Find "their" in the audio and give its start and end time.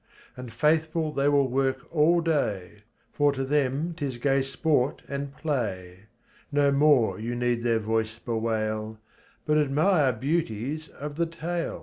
7.61-7.77